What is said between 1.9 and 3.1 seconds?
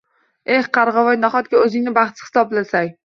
baxtsiz hisoblasang